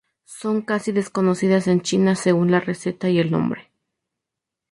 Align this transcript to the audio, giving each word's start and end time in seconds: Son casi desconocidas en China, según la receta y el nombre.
Son 0.39 0.63
casi 0.63 0.91
desconocidas 0.91 1.67
en 1.67 1.81
China, 1.81 2.15
según 2.15 2.49
la 2.49 2.59
receta 2.59 3.07
y 3.11 3.19
el 3.19 3.29
nombre. 3.29 3.71